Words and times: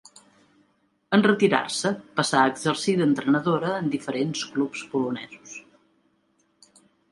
En 1.17 1.23
retirar-se 1.27 1.91
passà 2.21 2.39
a 2.45 2.49
exercir 2.55 2.97
d'entrenadora 3.03 3.75
en 3.83 3.93
diferents 3.99 4.49
clubs 4.57 4.85
polonesos. 4.95 5.55